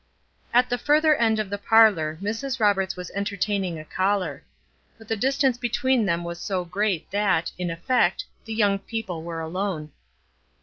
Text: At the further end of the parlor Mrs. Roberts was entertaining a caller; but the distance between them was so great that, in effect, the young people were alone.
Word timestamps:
At 0.51 0.67
the 0.67 0.79
further 0.79 1.13
end 1.13 1.37
of 1.37 1.51
the 1.51 1.59
parlor 1.59 2.17
Mrs. 2.23 2.59
Roberts 2.59 2.95
was 2.95 3.11
entertaining 3.11 3.77
a 3.77 3.85
caller; 3.85 4.43
but 4.97 5.07
the 5.07 5.15
distance 5.15 5.59
between 5.59 6.07
them 6.07 6.23
was 6.23 6.41
so 6.41 6.65
great 6.65 7.11
that, 7.11 7.51
in 7.59 7.69
effect, 7.69 8.25
the 8.45 8.53
young 8.55 8.79
people 8.79 9.21
were 9.21 9.41
alone. 9.41 9.91